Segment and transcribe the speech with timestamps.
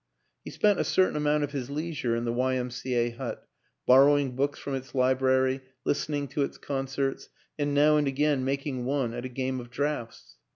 [0.43, 2.55] He spent a certain amount of his leisure in the Y.
[2.55, 2.71] M.
[2.71, 2.95] C.
[2.95, 3.11] A.
[3.11, 3.47] hut;
[3.85, 8.85] borrowing books from its li brary, listening to its concerts, and now and again making
[8.85, 10.37] one at a game of draughts.